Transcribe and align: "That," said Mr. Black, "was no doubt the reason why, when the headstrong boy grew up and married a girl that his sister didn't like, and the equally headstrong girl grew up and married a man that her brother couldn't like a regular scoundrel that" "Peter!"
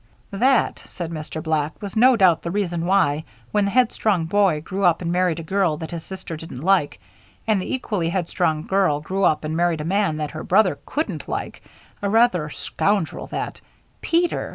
"That," 0.31 0.81
said 0.87 1.11
Mr. 1.11 1.43
Black, 1.43 1.79
"was 1.79 1.95
no 1.95 2.15
doubt 2.15 2.41
the 2.41 2.49
reason 2.49 2.87
why, 2.87 3.23
when 3.51 3.65
the 3.65 3.69
headstrong 3.69 4.25
boy 4.25 4.59
grew 4.61 4.83
up 4.83 5.03
and 5.03 5.11
married 5.11 5.39
a 5.39 5.43
girl 5.43 5.77
that 5.77 5.91
his 5.91 6.03
sister 6.03 6.35
didn't 6.35 6.63
like, 6.63 6.99
and 7.45 7.61
the 7.61 7.71
equally 7.71 8.09
headstrong 8.09 8.65
girl 8.65 8.99
grew 8.99 9.23
up 9.23 9.43
and 9.43 9.55
married 9.55 9.81
a 9.81 9.85
man 9.85 10.17
that 10.17 10.31
her 10.31 10.43
brother 10.43 10.79
couldn't 10.87 11.29
like 11.29 11.61
a 12.01 12.09
regular 12.09 12.49
scoundrel 12.49 13.27
that" 13.27 13.61
"Peter!" 14.01 14.49